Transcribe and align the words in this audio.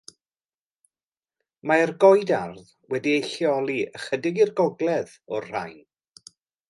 Mae'r 1.71 1.93
goedardd 2.03 2.73
wedi 2.95 3.13
ei 3.19 3.23
lleoli 3.33 3.77
ychydig 4.01 4.43
i'r 4.47 4.53
gogledd 4.63 5.15
o'r 5.37 5.51
rhain. 5.53 5.79